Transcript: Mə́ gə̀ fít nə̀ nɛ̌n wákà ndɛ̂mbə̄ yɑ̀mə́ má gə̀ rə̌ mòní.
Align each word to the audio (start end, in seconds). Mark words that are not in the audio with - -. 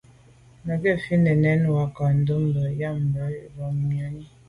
Mə́ 0.65 0.75
gə̀ 0.81 0.95
fít 1.03 1.19
nə̀ 1.23 1.35
nɛ̌n 1.43 1.61
wákà 1.73 2.03
ndɛ̂mbə̄ 2.19 2.65
yɑ̀mə́ 2.79 3.07
má 3.13 3.23
gə̀ 3.33 3.45
rə̌ 3.55 3.69
mòní. 3.85 4.23